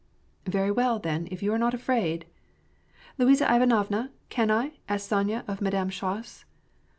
"Very 0.47 0.71
well, 0.71 0.97
then, 0.97 1.27
if 1.29 1.43
you 1.43 1.53
are 1.53 1.59
not 1.59 1.75
afraid." 1.75 2.25
'^ 3.19 3.23
Luiza 3.23 3.43
Ivanovna, 3.45 4.09
can 4.29 4.49
I?" 4.49 4.79
asked 4.89 5.09
Sonya 5.09 5.45
of 5.47 5.61
Madame 5.61 5.89
Schoss. 5.91 6.43